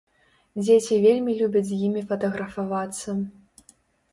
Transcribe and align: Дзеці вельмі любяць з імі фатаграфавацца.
Дзеці 0.61 0.95
вельмі 1.03 1.35
любяць 1.41 1.63
з 1.69 1.77
імі 1.89 2.01
фатаграфавацца. 2.13 3.09